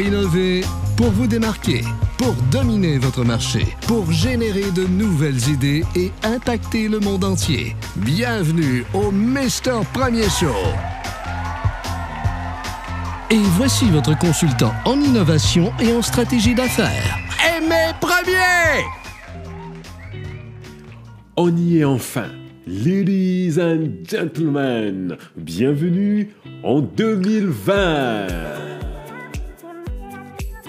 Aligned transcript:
Innover, 0.00 0.62
pour 0.96 1.10
vous 1.10 1.26
démarquer, 1.26 1.82
pour 2.18 2.34
dominer 2.50 2.98
votre 2.98 3.24
marché, 3.24 3.66
pour 3.86 4.10
générer 4.12 4.70
de 4.70 4.86
nouvelles 4.86 5.48
idées 5.48 5.84
et 5.94 6.12
impacter 6.22 6.88
le 6.88 7.00
monde 7.00 7.24
entier. 7.24 7.74
Bienvenue 7.96 8.84
au 8.92 9.10
Mister 9.10 9.78
Premier 9.92 10.28
Show. 10.28 10.54
Et 13.30 13.40
voici 13.56 13.90
votre 13.90 14.16
consultant 14.18 14.74
en 14.84 15.00
innovation 15.00 15.72
et 15.80 15.92
en 15.92 16.02
stratégie 16.02 16.54
d'affaires. 16.54 17.18
Aimé 17.56 17.92
Premier! 18.00 18.84
On 21.36 21.56
y 21.56 21.78
est 21.78 21.84
enfin. 21.84 22.28
Ladies 22.66 23.60
and 23.60 24.04
gentlemen, 24.08 25.16
bienvenue 25.36 26.30
en 26.62 26.80
2020. 26.80 28.75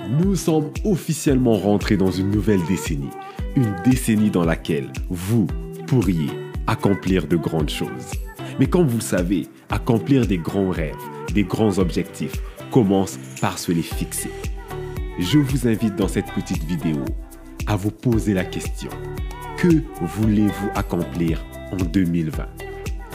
Nous 0.09 0.37
sommes 0.37 0.71
officiellement 0.85 1.57
rentrés 1.57 1.97
dans 1.97 2.11
une 2.11 2.31
nouvelle 2.31 2.63
décennie. 2.65 3.09
Une 3.57 3.75
décennie 3.83 4.29
dans 4.29 4.45
laquelle 4.45 4.89
vous 5.09 5.47
pourriez 5.85 6.29
accomplir 6.65 7.27
de 7.27 7.35
grandes 7.35 7.69
choses. 7.69 8.11
Mais 8.57 8.67
comme 8.67 8.87
vous 8.87 9.01
savez, 9.01 9.47
accomplir 9.69 10.25
des 10.25 10.37
grands 10.37 10.69
rêves, 10.69 10.95
des 11.33 11.43
grands 11.43 11.77
objectifs, 11.77 12.41
commence 12.71 13.19
par 13.41 13.59
se 13.59 13.73
les 13.73 13.81
fixer. 13.81 14.31
Je 15.19 15.39
vous 15.39 15.67
invite 15.67 15.97
dans 15.97 16.07
cette 16.07 16.31
petite 16.31 16.63
vidéo 16.63 17.03
à 17.65 17.75
vous 17.75 17.91
poser 17.91 18.33
la 18.33 18.45
question. 18.45 18.89
Que 19.57 19.83
voulez-vous 20.01 20.69
accomplir 20.75 21.43
en 21.73 21.83
2020 21.83 22.45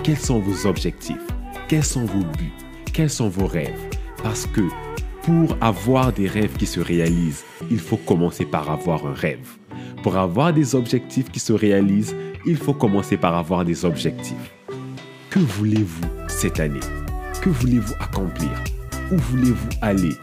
Quels 0.02 0.18
sont 0.18 0.40
vos 0.40 0.66
objectifs? 0.66 1.16
Quels 1.68 1.84
sont 1.84 2.04
vos 2.04 2.24
buts? 2.36 2.52
Quels 2.92 3.10
sont 3.10 3.30
vos 3.30 3.46
rêves? 3.46 3.80
Parce 4.22 4.46
que 4.46 4.62
pour 5.22 5.56
avoir 5.60 6.12
des 6.12 6.26
rêves 6.26 6.56
qui 6.56 6.66
se 6.66 6.80
réalisent, 6.80 7.44
il 7.70 7.78
faut 7.78 7.96
commencer 7.96 8.44
par 8.44 8.68
avoir 8.70 9.06
un 9.06 9.14
rêve. 9.14 9.56
Pour 10.02 10.16
avoir 10.16 10.52
des 10.52 10.74
objectifs 10.74 11.30
qui 11.30 11.38
se 11.38 11.52
réalisent, 11.52 12.16
il 12.44 12.56
faut 12.56 12.74
commencer 12.74 13.16
par 13.16 13.36
avoir 13.36 13.64
des 13.64 13.84
objectifs. 13.84 14.52
Que 15.30 15.38
voulez-vous 15.38 16.08
cette 16.26 16.58
année? 16.58 16.80
Que 17.40 17.50
voulez-vous 17.50 17.94
accomplir? 18.00 18.50
Où 19.12 19.16
voulez-vous 19.16 19.68
aller? 19.80 20.16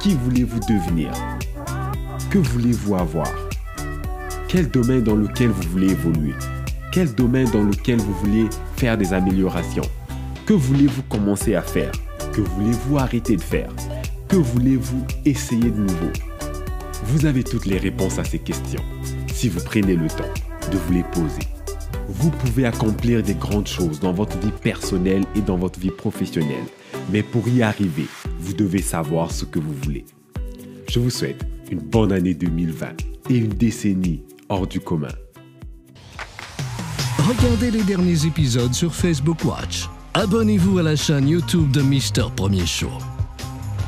Qui 0.00 0.14
voulez-vous 0.14 0.60
devenir? 0.60 1.10
Que 2.30 2.38
voulez-vous 2.38 2.94
avoir? 2.94 3.30
Quel 4.48 4.70
domaine 4.70 5.02
dans 5.02 5.16
lequel 5.16 5.48
vous 5.48 5.68
voulez 5.68 5.90
évoluer? 5.90 6.34
Quel 6.92 7.14
domaine 7.14 7.50
dans 7.50 7.62
lequel 7.62 7.98
vous 7.98 8.14
voulez 8.14 8.46
faire 8.76 8.96
des 8.96 9.12
améliorations? 9.12 9.84
Que 10.46 10.54
voulez-vous 10.54 11.02
commencer 11.02 11.54
à 11.54 11.62
faire? 11.62 11.92
Que 12.36 12.42
voulez-vous 12.42 12.98
arrêter 12.98 13.34
de 13.36 13.40
faire 13.40 13.72
Que 14.28 14.36
voulez-vous 14.36 15.06
essayer 15.24 15.70
de 15.70 15.80
nouveau? 15.80 16.10
Vous 17.04 17.24
avez 17.24 17.42
toutes 17.42 17.64
les 17.64 17.78
réponses 17.78 18.18
à 18.18 18.24
ces 18.24 18.38
questions 18.38 18.82
si 19.32 19.48
vous 19.48 19.64
prenez 19.64 19.96
le 19.96 20.06
temps 20.06 20.34
de 20.70 20.76
vous 20.76 20.92
les 20.92 21.02
poser. 21.02 21.48
Vous 22.10 22.30
pouvez 22.30 22.66
accomplir 22.66 23.22
des 23.22 23.32
grandes 23.32 23.68
choses 23.68 24.00
dans 24.00 24.12
votre 24.12 24.36
vie 24.36 24.52
personnelle 24.52 25.24
et 25.34 25.40
dans 25.40 25.56
votre 25.56 25.80
vie 25.80 25.90
professionnelle. 25.90 26.66
Mais 27.10 27.22
pour 27.22 27.48
y 27.48 27.62
arriver, 27.62 28.06
vous 28.38 28.52
devez 28.52 28.82
savoir 28.82 29.32
ce 29.32 29.46
que 29.46 29.58
vous 29.58 29.72
voulez. 29.72 30.04
Je 30.90 31.00
vous 31.00 31.08
souhaite 31.08 31.42
une 31.70 31.80
bonne 31.80 32.12
année 32.12 32.34
2020 32.34 32.88
et 33.30 33.36
une 33.38 33.48
décennie 33.48 34.22
hors 34.50 34.66
du 34.66 34.80
commun. 34.80 35.08
Regardez 37.16 37.70
les 37.70 37.82
derniers 37.82 38.26
épisodes 38.26 38.74
sur 38.74 38.94
Facebook 38.94 39.42
Watch. 39.42 39.88
Abonnez-vous 40.18 40.78
à 40.78 40.82
la 40.82 40.96
chaîne 40.96 41.28
YouTube 41.28 41.70
de 41.72 41.82
Mister 41.82 42.24
Premier 42.34 42.64
Show. 42.64 42.88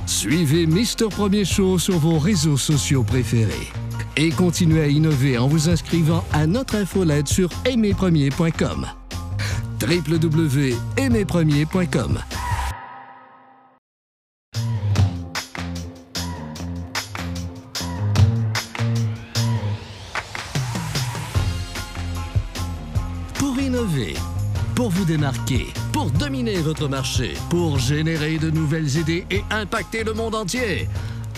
Suivez 0.05 0.67
Mister 0.67 1.07
Premier 1.09 1.47
Show 1.47 1.79
sur 1.79 1.97
vos 1.97 2.19
réseaux 2.19 2.59
sociaux 2.59 3.03
préférés. 3.03 3.73
Et 4.15 4.29
continuez 4.29 4.83
à 4.83 4.89
innover 4.89 5.39
en 5.39 5.49
vous 5.49 5.71
inscrivant 5.71 6.23
à 6.35 6.47
notre 6.47 6.75
infolette 6.75 7.29
sur 7.29 7.49
aimerpremier.com. 7.65 8.87
www.aimerpremier.com 9.81 12.19
Pour 23.33 23.59
innover, 23.59 24.13
pour 24.79 24.91
vous 24.91 25.05
démarquer, 25.05 25.73
pour 25.93 26.09
dominer 26.09 26.59
votre 26.59 26.87
marché, 26.87 27.35
pour 27.51 27.81
générer 27.81 28.39
de 28.39 28.49
nouvelles 28.49 28.97
idées 28.97 29.27
et 29.29 29.43
impacter 29.51 30.05
le 30.05 30.15
monde 30.15 30.37
entier. 30.37 30.89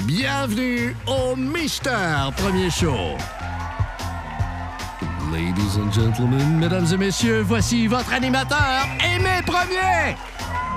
Bienvenue 0.03 0.95
au 1.07 1.35
Mister 1.37 2.29
Premier 2.37 2.69
Show. 2.69 3.17
Ladies 5.33 5.79
and 5.79 5.91
gentlemen, 5.91 6.59
mesdames 6.59 6.85
et 6.93 6.99
messieurs, 6.99 7.41
voici 7.41 7.87
votre 7.87 8.13
animateur, 8.13 8.87
Aimé 9.03 9.41
Premier. 9.47 10.17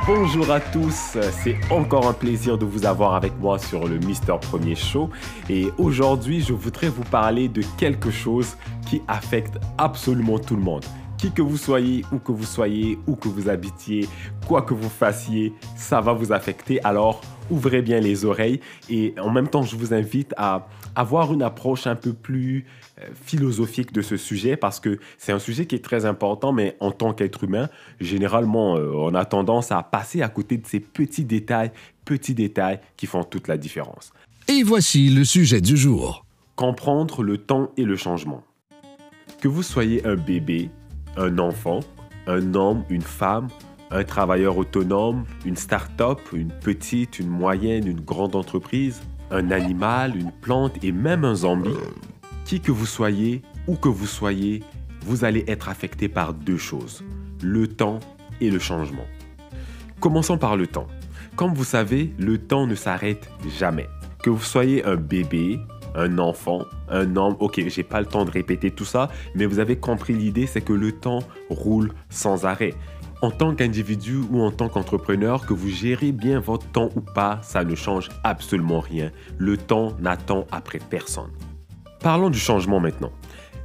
Bonjour 0.08 0.50
à 0.50 0.62
tous, 0.62 1.18
c'est 1.44 1.60
encore 1.70 2.08
un 2.08 2.14
plaisir 2.14 2.58
de 2.58 2.64
vous 2.64 2.86
avoir 2.86 3.16
avec 3.16 3.38
moi 3.42 3.60
sur 3.60 3.90
le 3.90 3.98
Mister 4.00 4.36
Premier 4.40 4.76
Show 4.76 5.10
et 5.50 5.68
aujourd'hui 5.78 6.40
je 6.40 6.54
voudrais 6.54 6.88
vous 6.88 7.04
parler 7.04 7.50
de 7.50 7.62
quelque 7.78 8.10
chose 8.10 8.56
qui 8.90 9.02
affecte 9.10 9.58
absolument 9.78 10.40
tout 10.40 10.56
le 10.56 10.62
monde. 10.62 10.86
Qui 11.24 11.32
que 11.32 11.42
vous 11.42 11.56
soyez, 11.56 12.04
où 12.12 12.20
que 12.20 12.34
vous 12.34 12.44
soyez, 12.44 13.00
où 13.08 13.16
que 13.16 13.30
vous 13.30 13.48
habitiez, 13.48 14.10
quoi 14.46 14.62
que 14.62 14.74
vous 14.74 14.90
fassiez, 14.90 15.54
ça 15.78 16.02
va 16.02 16.12
vous 16.12 16.34
affecter. 16.34 16.84
Alors 16.84 17.22
ouvrez 17.50 17.82
bien 17.82 18.02
les 18.02 18.26
oreilles 18.26 18.60
et 18.90 19.16
en 19.18 19.30
même 19.30 19.48
temps 19.48 19.62
je 19.62 19.78
vous 19.78 19.94
invite 19.94 20.34
à 20.36 20.68
avoir 20.98 21.32
une 21.32 21.42
approche 21.42 21.88
un 21.88 21.96
peu 21.96 22.12
plus 22.12 22.66
euh, 23.00 23.06
philosophique 23.24 23.94
de 23.94 24.02
ce 24.02 24.18
sujet 24.18 24.58
parce 24.58 24.82
que 24.82 25.00
c'est 25.18 25.32
un 25.32 25.40
sujet 25.40 25.66
qui 25.66 25.76
est 25.76 25.84
très 25.86 26.06
important 26.06 26.52
mais 26.52 26.76
en 26.82 26.92
tant 26.92 27.14
qu'être 27.14 27.46
humain, 27.46 27.70
généralement 28.02 28.76
euh, 28.76 28.92
on 28.94 29.16
a 29.16 29.24
tendance 29.24 29.72
à 29.72 29.82
passer 29.82 30.22
à 30.24 30.28
côté 30.28 30.58
de 30.58 30.68
ces 30.68 30.82
petits 30.82 31.24
détails, 31.24 31.72
petits 32.04 32.36
détails 32.36 32.82
qui 32.98 33.06
font 33.06 33.24
toute 33.24 33.48
la 33.48 33.56
différence. 33.56 34.12
Et 34.50 34.62
voici 34.62 35.08
le 35.08 35.24
sujet 35.24 35.62
du 35.62 35.78
jour. 35.78 36.26
Comprendre 36.58 37.24
le 37.24 37.38
temps 37.38 37.72
et 37.78 37.86
le 37.86 37.96
changement. 37.96 38.44
Que 39.40 39.48
vous 39.48 39.64
soyez 39.64 40.06
un 40.06 40.16
bébé, 40.16 40.70
un 41.18 41.38
enfant, 41.40 41.82
un 42.28 42.54
homme, 42.54 42.84
une 42.90 43.02
femme, 43.02 43.48
un 43.92 44.04
travailleur 44.04 44.58
autonome, 44.58 45.26
une 45.46 45.56
start-up, 45.56 46.20
une 46.34 46.52
petite, 46.52 47.20
une 47.20 47.30
moyenne, 47.30 47.88
une 47.88 48.02
grande 48.02 48.36
entreprise, 48.36 49.02
un 49.32 49.52
animal, 49.52 50.16
une 50.16 50.32
plante 50.32 50.84
et 50.84 50.92
même 50.92 51.26
un 51.26 51.36
zombie, 51.36 51.70
qui 52.46 52.60
que 52.60 52.72
vous 52.72 52.86
soyez, 52.86 53.42
où 53.68 53.76
que 53.76 53.90
vous 53.90 54.08
soyez, 54.08 54.64
vous 55.06 55.26
allez 55.26 55.44
être 55.48 55.70
affecté 55.70 56.08
par 56.08 56.34
deux 56.34 56.58
choses, 56.58 57.04
le 57.42 57.68
temps 57.68 58.00
et 58.42 58.50
le 58.50 58.60
changement. 58.60 59.06
Commençons 60.00 60.38
par 60.38 60.58
le 60.58 60.68
temps. 60.68 60.88
Comme 61.36 61.54
vous 61.54 61.64
savez, 61.64 62.14
le 62.18 62.38
temps 62.38 62.68
ne 62.68 62.76
s'arrête 62.76 63.30
jamais. 63.58 63.88
Que 64.24 64.30
vous 64.30 64.44
soyez 64.44 64.84
un 64.86 64.96
bébé, 64.96 65.60
un 65.96 66.18
enfant, 66.18 66.66
un 66.90 67.16
homme, 67.16 67.36
ok, 67.40 67.62
j'ai 67.68 67.84
pas 67.84 68.00
le 68.00 68.06
temps 68.06 68.26
de 68.26 68.32
répéter 68.32 68.72
tout 68.72 68.86
ça, 68.86 69.10
mais 69.36 69.46
vous 69.46 69.60
avez 69.60 69.78
compris 69.78 70.14
l'idée, 70.14 70.48
c'est 70.48 70.62
que 70.62 70.74
le 70.74 70.92
temps 70.92 71.20
roule 71.50 71.92
sans 72.10 72.46
arrêt. 72.46 72.74
En 73.22 73.32
tant 73.32 73.56
qu'individu 73.56 74.18
ou 74.32 74.42
en 74.42 74.52
tant 74.52 74.68
qu'entrepreneur, 74.68 75.46
que 75.46 75.54
vous 75.54 75.70
gérez 75.70 76.12
bien 76.12 76.42
votre 76.42 76.68
temps 76.68 76.90
ou 76.96 77.02
pas, 77.02 77.40
ça 77.42 77.64
ne 77.64 77.74
change 77.74 78.10
absolument 78.24 78.82
rien. 78.82 79.12
Le 79.38 79.56
temps 79.56 79.96
n'attend 80.02 80.46
après 80.52 80.80
personne. 80.80 81.32
Parlons 82.02 82.30
du 82.30 82.40
changement 82.40 82.82
maintenant. 82.82 83.14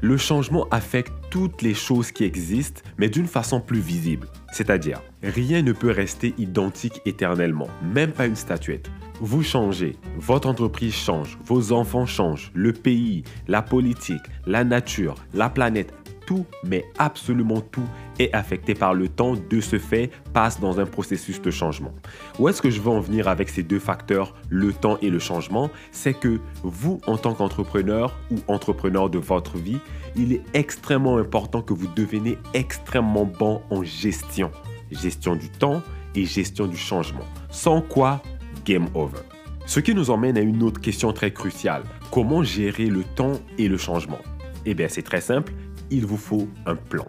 Le 0.00 0.16
changement 0.16 0.68
affecte 0.70 1.12
toutes 1.28 1.60
les 1.62 1.74
choses 1.74 2.12
qui 2.12 2.22
existent, 2.22 2.82
mais 2.98 3.08
d'une 3.08 3.26
façon 3.26 3.60
plus 3.60 3.80
visible. 3.80 4.28
C'est-à-dire, 4.52 5.02
rien 5.24 5.62
ne 5.62 5.72
peut 5.72 5.90
rester 5.90 6.34
identique 6.38 7.00
éternellement, 7.04 7.66
même 7.82 8.12
pas 8.12 8.26
une 8.26 8.36
statuette. 8.36 8.88
Vous 9.20 9.42
changez, 9.42 9.96
votre 10.16 10.48
entreprise 10.48 10.94
change, 10.94 11.38
vos 11.44 11.72
enfants 11.72 12.06
changent, 12.06 12.52
le 12.54 12.72
pays, 12.72 13.24
la 13.48 13.62
politique, 13.62 14.22
la 14.46 14.62
nature, 14.62 15.16
la 15.34 15.50
planète, 15.50 15.92
tout, 16.24 16.46
mais 16.62 16.84
absolument 16.98 17.60
tout 17.60 17.88
est 18.20 18.32
affecté 18.32 18.74
par 18.74 18.94
le 18.94 19.08
temps, 19.08 19.34
de 19.34 19.60
ce 19.60 19.80
fait, 19.80 20.12
passe 20.32 20.60
dans 20.60 20.78
un 20.78 20.86
processus 20.86 21.42
de 21.42 21.50
changement. 21.50 21.92
Où 22.38 22.48
est-ce 22.48 22.62
que 22.62 22.70
je 22.70 22.80
veux 22.80 22.90
en 22.90 23.00
venir 23.00 23.26
avec 23.26 23.48
ces 23.48 23.64
deux 23.64 23.80
facteurs, 23.80 24.34
le 24.50 24.72
temps 24.72 24.98
et 25.02 25.10
le 25.10 25.18
changement? 25.18 25.68
C'est 25.90 26.14
que 26.14 26.38
vous, 26.62 27.00
en 27.08 27.16
tant 27.16 27.34
qu'entrepreneur 27.34 28.16
ou 28.30 28.36
entrepreneur 28.46 29.10
de 29.10 29.18
votre 29.18 29.56
vie, 29.56 29.80
il 30.14 30.32
est 30.32 30.42
extrêmement 30.54 31.16
important 31.16 31.60
que 31.60 31.74
vous 31.74 31.88
deveniez 31.88 32.38
extrêmement 32.54 33.24
bon 33.24 33.62
en 33.70 33.82
gestion. 33.82 34.52
Gestion 34.92 35.34
du 35.34 35.48
temps 35.48 35.82
et 36.14 36.24
gestion 36.24 36.66
du 36.68 36.76
changement. 36.76 37.24
Sans 37.50 37.80
quoi, 37.80 38.22
game 38.68 38.88
over. 38.94 39.22
Ce 39.66 39.80
qui 39.80 39.94
nous 39.94 40.10
emmène 40.10 40.36
à 40.36 40.40
une 40.40 40.62
autre 40.62 40.80
question 40.80 41.12
très 41.12 41.32
cruciale. 41.32 41.82
Comment 42.10 42.42
gérer 42.42 42.86
le 42.86 43.04
temps 43.04 43.40
et 43.58 43.68
le 43.68 43.76
changement? 43.76 44.20
Eh 44.66 44.74
bien, 44.74 44.88
c'est 44.88 45.02
très 45.02 45.20
simple 45.20 45.52
il 45.90 46.06
vous 46.06 46.16
faut 46.16 46.48
un 46.66 46.76
plan. 46.76 47.06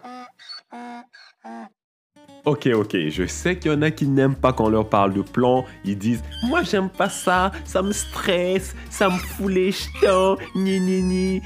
Ok, 2.46 2.68
ok, 2.74 2.96
je 3.10 3.28
sais 3.28 3.60
qu'il 3.60 3.72
y 3.72 3.76
en 3.76 3.82
a 3.82 3.92
qui 3.92 4.08
n'aiment 4.08 4.36
pas 4.36 4.54
quand 4.54 4.66
on 4.66 4.70
leur 4.70 4.88
parle 4.88 5.14
de 5.14 5.22
plan. 5.22 5.66
Ils 5.84 5.98
disent 5.98 6.24
Moi, 6.48 6.64
j'aime 6.64 6.90
pas 6.90 7.10
ça, 7.10 7.52
ça 7.66 7.82
me 7.82 7.92
stresse, 7.92 8.76
ça 8.90 9.10
me 9.10 9.18
fout 9.18 9.52
les 9.52 9.72
jetons, 9.72 10.38
ni. 10.56 11.42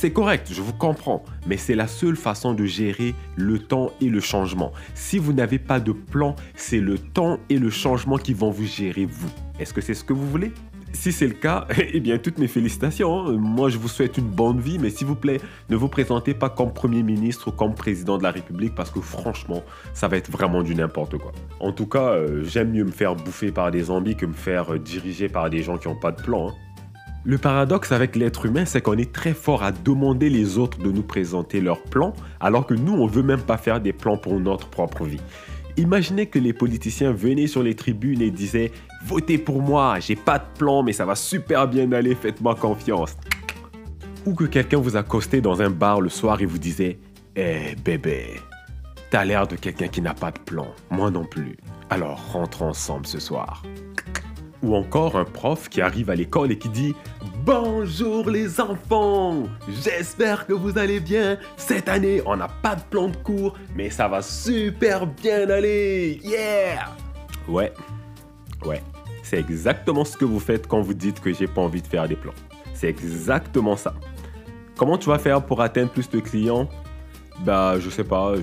C'est 0.00 0.12
correct, 0.12 0.48
je 0.50 0.62
vous 0.62 0.72
comprends, 0.72 1.22
mais 1.46 1.58
c'est 1.58 1.74
la 1.74 1.86
seule 1.86 2.16
façon 2.16 2.54
de 2.54 2.64
gérer 2.64 3.14
le 3.36 3.58
temps 3.58 3.92
et 4.00 4.08
le 4.08 4.20
changement. 4.20 4.72
Si 4.94 5.18
vous 5.18 5.34
n'avez 5.34 5.58
pas 5.58 5.78
de 5.78 5.92
plan, 5.92 6.36
c'est 6.54 6.80
le 6.80 6.96
temps 6.96 7.38
et 7.50 7.58
le 7.58 7.68
changement 7.68 8.16
qui 8.16 8.32
vont 8.32 8.50
vous 8.50 8.64
gérer 8.64 9.04
vous. 9.04 9.28
Est-ce 9.58 9.74
que 9.74 9.82
c'est 9.82 9.92
ce 9.92 10.02
que 10.02 10.14
vous 10.14 10.26
voulez? 10.26 10.52
Si 10.94 11.12
c'est 11.12 11.26
le 11.26 11.34
cas, 11.34 11.66
eh 11.92 12.00
bien, 12.00 12.16
toutes 12.16 12.38
mes 12.38 12.48
félicitations. 12.48 13.14
Hein. 13.14 13.32
Moi, 13.32 13.68
je 13.68 13.76
vous 13.76 13.88
souhaite 13.88 14.16
une 14.16 14.30
bonne 14.30 14.58
vie, 14.58 14.78
mais 14.78 14.88
s'il 14.88 15.06
vous 15.06 15.16
plaît, 15.16 15.38
ne 15.68 15.76
vous 15.76 15.88
présentez 15.88 16.32
pas 16.32 16.48
comme 16.48 16.72
Premier 16.72 17.02
ministre 17.02 17.48
ou 17.48 17.52
comme 17.52 17.74
Président 17.74 18.16
de 18.16 18.22
la 18.22 18.30
République 18.30 18.74
parce 18.74 18.90
que 18.90 19.02
franchement, 19.02 19.62
ça 19.92 20.08
va 20.08 20.16
être 20.16 20.30
vraiment 20.30 20.62
du 20.62 20.74
n'importe 20.74 21.18
quoi. 21.18 21.32
En 21.60 21.72
tout 21.72 21.86
cas, 21.86 22.14
euh, 22.14 22.42
j'aime 22.42 22.70
mieux 22.70 22.84
me 22.84 22.90
faire 22.90 23.16
bouffer 23.16 23.52
par 23.52 23.70
des 23.70 23.82
zombies 23.82 24.16
que 24.16 24.24
me 24.24 24.32
faire 24.32 24.72
euh, 24.72 24.78
diriger 24.78 25.28
par 25.28 25.50
des 25.50 25.62
gens 25.62 25.76
qui 25.76 25.88
n'ont 25.88 26.00
pas 26.00 26.10
de 26.10 26.22
plan. 26.22 26.48
Hein. 26.48 26.54
Le 27.22 27.36
paradoxe 27.36 27.92
avec 27.92 28.16
l'être 28.16 28.46
humain, 28.46 28.64
c'est 28.64 28.80
qu'on 28.80 28.96
est 28.96 29.12
très 29.12 29.34
fort 29.34 29.62
à 29.62 29.72
demander 29.72 30.30
les 30.30 30.56
autres 30.56 30.78
de 30.78 30.90
nous 30.90 31.02
présenter 31.02 31.60
leurs 31.60 31.82
plans, 31.82 32.14
alors 32.40 32.66
que 32.66 32.72
nous, 32.72 32.94
on 32.94 33.06
veut 33.06 33.22
même 33.22 33.42
pas 33.42 33.58
faire 33.58 33.78
des 33.78 33.92
plans 33.92 34.16
pour 34.16 34.40
notre 34.40 34.68
propre 34.68 35.04
vie. 35.04 35.20
Imaginez 35.76 36.26
que 36.26 36.38
les 36.38 36.54
politiciens 36.54 37.12
venaient 37.12 37.46
sur 37.46 37.62
les 37.62 37.74
tribunes 37.74 38.22
et 38.22 38.30
disaient 38.30 38.72
Votez 39.04 39.36
pour 39.36 39.60
moi, 39.60 40.00
j'ai 40.00 40.16
pas 40.16 40.38
de 40.38 40.46
plan, 40.58 40.82
mais 40.82 40.94
ça 40.94 41.04
va 41.04 41.14
super 41.14 41.68
bien 41.68 41.92
aller, 41.92 42.14
faites-moi 42.14 42.54
confiance. 42.54 43.14
Ou 44.24 44.34
que 44.34 44.44
quelqu'un 44.44 44.78
vous 44.78 44.96
accostait 44.96 45.42
dans 45.42 45.60
un 45.60 45.70
bar 45.70 46.00
le 46.00 46.08
soir 46.08 46.40
et 46.40 46.46
vous 46.46 46.58
disait 46.58 46.98
Eh 47.36 47.76
bébé, 47.84 48.28
t'as 49.10 49.26
l'air 49.26 49.46
de 49.46 49.56
quelqu'un 49.56 49.88
qui 49.88 50.00
n'a 50.00 50.14
pas 50.14 50.30
de 50.30 50.38
plan, 50.38 50.68
moi 50.90 51.10
non 51.10 51.26
plus. 51.26 51.58
Alors 51.90 52.32
rentrons 52.32 52.68
ensemble 52.68 53.06
ce 53.06 53.20
soir. 53.20 53.62
Ou 54.62 54.74
encore 54.74 55.16
un 55.16 55.24
prof 55.24 55.68
qui 55.68 55.80
arrive 55.80 56.10
à 56.10 56.14
l'école 56.14 56.52
et 56.52 56.58
qui 56.58 56.68
dit 56.68 56.94
Bonjour 57.44 58.28
les 58.28 58.60
enfants, 58.60 59.44
j'espère 59.82 60.46
que 60.46 60.52
vous 60.52 60.76
allez 60.76 61.00
bien. 61.00 61.38
Cette 61.56 61.88
année, 61.88 62.20
on 62.26 62.36
n'a 62.36 62.48
pas 62.48 62.76
de 62.76 62.82
plan 62.82 63.08
de 63.08 63.16
cours, 63.16 63.54
mais 63.74 63.88
ça 63.88 64.06
va 64.06 64.20
super 64.20 65.06
bien 65.06 65.48
aller. 65.48 66.20
Yeah 66.22 66.90
Ouais, 67.48 67.72
ouais, 68.66 68.82
c'est 69.22 69.38
exactement 69.38 70.04
ce 70.04 70.16
que 70.16 70.26
vous 70.26 70.40
faites 70.40 70.66
quand 70.66 70.82
vous 70.82 70.94
dites 70.94 71.20
que 71.20 71.32
j'ai 71.32 71.46
pas 71.46 71.62
envie 71.62 71.80
de 71.80 71.86
faire 71.86 72.06
des 72.06 72.16
plans. 72.16 72.34
C'est 72.74 72.88
exactement 72.88 73.76
ça. 73.76 73.94
Comment 74.76 74.98
tu 74.98 75.08
vas 75.08 75.18
faire 75.18 75.42
pour 75.42 75.62
atteindre 75.62 75.90
plus 75.90 76.10
de 76.10 76.20
clients? 76.20 76.68
Bah, 77.44 77.76
je 77.78 77.88
sais 77.88 78.04
pas, 78.04 78.34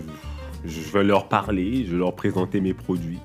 je 0.66 0.92
vais 0.92 1.04
leur 1.04 1.30
parler, 1.30 1.86
je 1.86 1.92
vais 1.92 1.98
leur 2.00 2.16
présenter 2.16 2.60
mes 2.60 2.74
produits. 2.74 3.20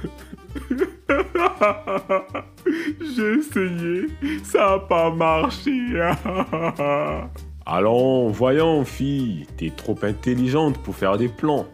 J'ai 3.16 3.38
essayé, 3.38 4.06
ça 4.44 4.58
n'a 4.58 4.78
pas 4.78 5.10
marché. 5.10 6.00
Allons, 7.66 8.30
voyons, 8.30 8.84
fille, 8.84 9.46
t'es 9.56 9.70
trop 9.70 9.96
intelligente 10.02 10.78
pour 10.82 10.96
faire 10.96 11.18
des 11.18 11.28
plans. 11.28 11.66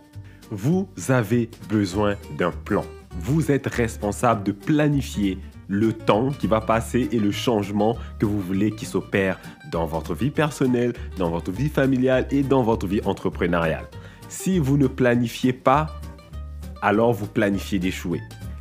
Vous 0.51 0.89
avez 1.09 1.51
besoin 1.69 2.17
d'un 2.39 2.53
plan. 2.53 2.85
Vous 3.19 3.51
êtes 3.51 3.67
responsable 3.67 4.45
de 4.45 4.53
planifier 4.53 5.39
le 5.69 5.93
temps 5.93 6.31
qui 6.31 6.47
va 6.47 6.61
passer 6.61 7.09
et 7.13 7.19
le 7.19 7.33
changement 7.33 7.97
que 8.19 8.27
vous 8.27 8.41
voulez 8.41 8.71
qui 8.71 8.85
s'opère 8.85 9.41
dans 9.73 9.87
votre 9.87 10.15
vie 10.15 10.31
personnelle, 10.31 10.93
dans 11.19 11.31
votre 11.31 11.51
vie 11.51 11.69
familiale 11.69 12.27
et 12.31 12.43
dans 12.43 12.63
votre 12.63 12.87
vie 12.87 13.01
entrepreneuriale. 13.05 13.87
Si 14.29 14.59
vous 14.59 14.77
ne 14.77 14.87
planifiez 14.87 15.53
pas, 15.53 15.87
alors 16.83 17.13
vous 17.13 17.27
planifiez 17.27 17.79
d'échouer. 17.79 18.21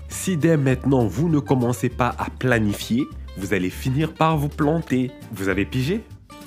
Si 0.09 0.37
dès 0.37 0.57
maintenant 0.57 1.05
vous 1.05 1.29
ne 1.29 1.39
commencez 1.39 1.89
pas 1.89 2.15
à 2.17 2.27
planifier, 2.29 3.03
vous 3.37 3.53
allez 3.53 3.69
finir 3.69 4.13
par 4.13 4.37
vous 4.37 4.49
planter. 4.49 5.11
Vous 5.33 5.49
avez 5.49 5.65
pigé? 5.65 6.03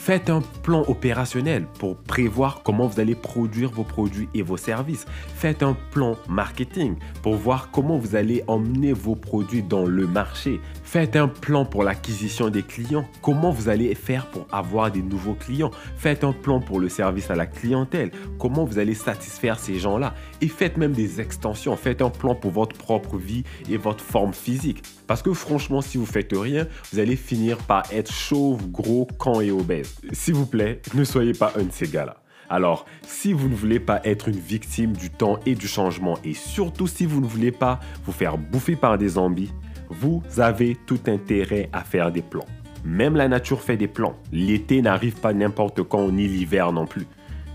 Faites 0.09 0.31
un 0.31 0.41
plan 0.63 0.85
opérationnel 0.89 1.67
pour 1.79 1.99
prévoir 1.99 2.63
comment 2.63 2.87
vous 2.87 2.99
allez 2.99 3.15
produire 3.15 3.71
vos 3.71 3.85
produits 3.85 4.31
et 4.33 4.41
vos 4.41 4.57
services. 4.57 5.05
Faites 5.35 5.63
un 5.63 5.77
plan 5.91 6.17
marketing 6.31 6.97
pour 7.23 7.35
voir 7.35 7.71
comment 7.71 7.99
vous 7.99 8.17
allez 8.17 8.43
emmener 8.47 8.95
vos 8.95 9.15
produits 9.15 9.63
dans 9.63 9.85
le 9.85 10.07
marché. 10.07 10.63
Faites 10.83 11.15
un 11.15 11.29
plan 11.29 11.67
pour 11.67 11.85
l'acquisition 11.85 12.49
des 12.49 12.63
clients. 12.63 13.07
Comment 13.21 13.51
vous 13.51 13.69
allez 13.69 13.95
faire 13.95 14.25
pour 14.31 14.47
avoir 14.51 14.91
des 14.91 15.03
nouveaux 15.03 15.35
clients. 15.35 15.73
Faites 15.99 16.25
un 16.25 16.33
plan 16.33 16.61
pour 16.61 16.81
le 16.81 16.89
service 16.89 17.31
à 17.31 17.37
la 17.37 17.45
clientèle. 17.45 18.11
Comment 18.39 18.65
vous 18.65 18.79
allez 18.79 18.95
satisfaire 18.95 19.59
ces 19.59 19.79
gens-là. 19.79 20.15
Et 20.41 20.49
faites 20.49 20.79
même 20.79 20.93
des 20.93 21.21
extensions. 21.21 21.77
Faites 21.77 22.01
un 22.01 22.09
plan 22.09 22.35
pour 22.35 22.53
votre 22.53 22.79
propre 22.79 23.19
vie 23.19 23.45
et 23.69 23.77
votre 23.77 24.03
forme 24.03 24.33
physique. 24.33 24.83
Parce 25.07 25.23
que 25.23 25.35
franchement, 25.35 25.83
si 25.83 25.99
vous 25.99 26.07
faites 26.07 26.33
rien, 26.33 26.67
vous 26.93 26.99
allez 26.99 27.17
finir 27.17 27.59
par 27.59 27.83
être 27.93 28.11
chauve, 28.11 28.71
gros, 28.71 29.07
quand 29.19 29.43
et 29.43 29.51
obèse. 29.51 29.98
S'il 30.13 30.35
vous 30.35 30.47
plaît, 30.47 30.81
ne 30.95 31.05
soyez 31.05 31.33
pas 31.33 31.53
un 31.57 31.65
de 31.65 31.73
ces 31.73 31.89
gars-là. 31.89 32.17
Alors, 32.51 32.87
si 33.03 33.33
vous 33.33 33.49
ne 33.49 33.55
voulez 33.55 33.79
pas 33.79 34.01
être 34.05 34.29
une 34.29 34.39
victime 34.39 34.95
du 34.95 35.11
temps 35.11 35.39
et 35.45 35.55
du 35.55 35.69
changement, 35.69 36.19
et 36.25 36.33
surtout 36.33 36.87
si 36.87 37.05
vous 37.05 37.21
ne 37.21 37.27
voulez 37.27 37.53
pas 37.53 37.79
vous 38.05 38.13
faire 38.13 38.39
bouffer 38.39 38.75
par 38.75 38.97
des 38.97 39.09
zombies, 39.09 39.53
vous 39.91 40.23
avez 40.39 40.77
tout 40.87 41.01
intérêt 41.07 41.69
à 41.73 41.83
faire 41.83 42.11
des 42.11 42.23
plans. 42.23 42.47
Même 42.85 43.17
la 43.17 43.29
nature 43.29 43.61
fait 43.61 43.77
des 43.77 43.89
plans. 43.89 44.17
L'été 44.33 44.81
n'arrive 44.81 45.17
pas 45.17 45.35
n'importe 45.35 45.83
quand, 45.83 46.11
ni 46.11 46.27
l'hiver 46.27 46.73
non 46.73 46.87
plus. 46.87 47.07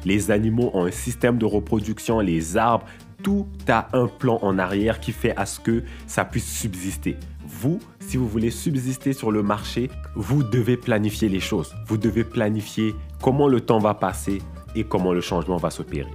Les 0.06 0.31
animaux 0.31 0.69
ont 0.74 0.86
un 0.86 0.92
système 0.92 1.38
de 1.38 1.45
reproduction, 1.45 2.19
les 2.19 2.57
arbres, 2.57 2.86
tout 3.24 3.48
a 3.69 3.88
un 3.94 4.07
plan 4.07 4.38
en 4.42 4.60
arrière 4.60 5.00
qui 5.00 5.13
fait 5.13 5.36
à 5.38 5.45
ce 5.45 5.60
que 5.60 5.84
ça 6.07 6.25
puisse 6.25 6.51
subsister. 6.60 7.18
Vous, 7.45 7.80
si 8.13 8.18
vous 8.18 8.27
voulez 8.27 8.51
subsister 8.51 9.12
sur 9.12 9.31
le 9.31 9.42
marché, 9.42 9.89
vous 10.13 10.44
devez 10.44 10.77
planifier 10.77 11.30
les 11.30 11.39
choses. 11.39 11.74
Vous 11.88 11.98
devez 11.98 12.24
planifier 12.24 12.94
comment 13.24 13.48
le 13.48 13.60
temps 13.60 13.80
va 13.80 13.95
passer 13.95 14.39
et 14.75 14.83
comment 14.83 15.13
le 15.13 15.21
changement 15.21 15.57
va 15.57 15.71
s'opérer. 15.71 16.13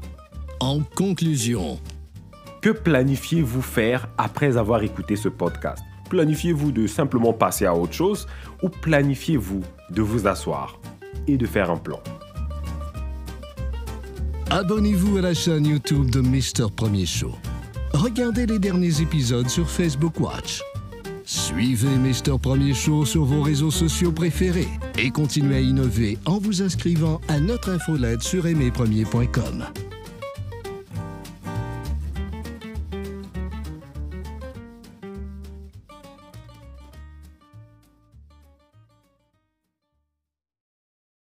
En 0.60 0.78
conclusion, 0.94 1.80
que 2.62 2.70
planifiez-vous 2.70 3.62
faire 3.62 4.08
après 4.16 4.56
avoir 4.56 4.84
écouté 4.84 5.16
ce 5.16 5.28
podcast? 5.28 5.82
Planifiez-vous 6.08 6.70
de 6.70 6.86
simplement 6.86 7.32
passer 7.32 7.66
à 7.66 7.74
autre 7.74 7.94
chose 7.94 8.28
ou 8.62 8.68
planifiez-vous 8.68 9.62
de 9.90 10.00
vous 10.00 10.28
asseoir 10.28 10.78
et 11.26 11.36
de 11.36 11.46
faire 11.46 11.68
un 11.68 11.78
plan? 11.78 11.98
Abonnez-vous 14.50 15.16
à 15.16 15.22
la 15.22 15.34
chaîne 15.34 15.66
YouTube 15.66 16.10
de 16.10 16.20
Mister 16.20 16.66
Premier 16.76 17.06
Show. 17.06 17.32
Regardez 17.92 18.46
les 18.46 18.60
derniers 18.60 19.00
épisodes 19.00 19.48
sur 19.48 19.68
Facebook 19.68 20.20
Watch. 20.20 20.62
Suivez 21.30 21.98
Mister 21.98 22.32
Premier 22.40 22.72
Show 22.72 23.04
sur 23.04 23.24
vos 23.24 23.42
réseaux 23.42 23.70
sociaux 23.70 24.10
préférés 24.10 24.66
et 24.96 25.10
continuez 25.10 25.56
à 25.56 25.60
innover 25.60 26.16
en 26.24 26.38
vous 26.38 26.62
inscrivant 26.62 27.20
à 27.28 27.38
notre 27.38 27.68
infolette 27.68 28.22
sur 28.22 28.46
aimerpremier.com. 28.46 29.66